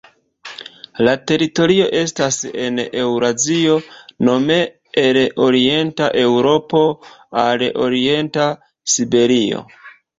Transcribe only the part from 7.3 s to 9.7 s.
al orienta Siberio.